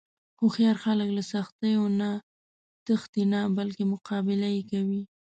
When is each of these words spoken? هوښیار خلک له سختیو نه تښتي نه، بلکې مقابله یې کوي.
هوښیار 0.39 0.77
خلک 0.83 1.09
له 1.17 1.23
سختیو 1.33 1.83
نه 1.99 2.09
تښتي 2.85 3.23
نه، 3.33 3.39
بلکې 3.57 3.83
مقابله 3.93 4.47
یې 4.55 4.61
کوي. 4.71 5.01